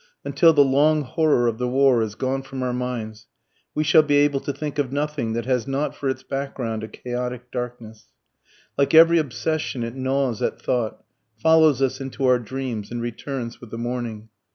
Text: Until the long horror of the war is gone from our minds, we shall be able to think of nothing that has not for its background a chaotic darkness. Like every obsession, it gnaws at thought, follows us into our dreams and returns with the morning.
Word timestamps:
Until 0.25 0.51
the 0.51 0.63
long 0.63 1.03
horror 1.03 1.45
of 1.45 1.59
the 1.59 1.67
war 1.67 2.01
is 2.01 2.15
gone 2.15 2.41
from 2.41 2.63
our 2.63 2.73
minds, 2.73 3.27
we 3.75 3.83
shall 3.83 4.01
be 4.01 4.15
able 4.15 4.39
to 4.39 4.51
think 4.51 4.79
of 4.79 4.91
nothing 4.91 5.33
that 5.33 5.45
has 5.45 5.67
not 5.67 5.95
for 5.95 6.09
its 6.09 6.23
background 6.23 6.83
a 6.83 6.87
chaotic 6.87 7.51
darkness. 7.51 8.05
Like 8.79 8.95
every 8.95 9.19
obsession, 9.19 9.83
it 9.83 9.93
gnaws 9.93 10.41
at 10.41 10.59
thought, 10.59 11.03
follows 11.37 11.83
us 11.83 12.01
into 12.01 12.25
our 12.25 12.39
dreams 12.39 12.89
and 12.89 12.99
returns 12.99 13.61
with 13.61 13.69
the 13.69 13.77
morning. 13.77 14.29